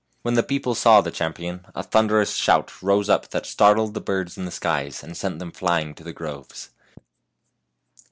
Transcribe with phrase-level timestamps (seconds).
[0.23, 4.01] When the people saw the champion a thun derous shout rose up that startled the
[4.01, 6.71] birds in the skies, and sent them flying to the groves.